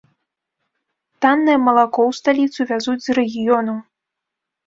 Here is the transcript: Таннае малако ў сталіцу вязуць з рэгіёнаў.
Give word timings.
Таннае 1.25 1.57
малако 1.67 2.01
ў 2.11 2.17
сталіцу 2.21 2.59
вязуць 2.71 3.05
з 3.09 3.17
рэгіёнаў. 3.19 3.77